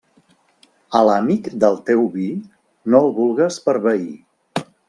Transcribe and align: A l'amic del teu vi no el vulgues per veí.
A 0.99 1.01
l'amic 1.07 1.51
del 1.65 1.77
teu 1.91 2.01
vi 2.15 2.25
no 2.95 3.05
el 3.07 3.15
vulgues 3.21 3.63
per 3.67 3.81
veí. 3.89 4.13